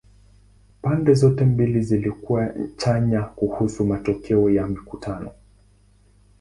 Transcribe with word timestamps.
Pande 0.81 1.13
zote 1.13 1.45
mbili 1.45 1.81
zilikuwa 1.81 2.53
chanya 2.77 3.21
kuhusu 3.21 3.85
matokeo 3.85 4.49
ya 4.49 4.67
mikutano. 4.67 5.31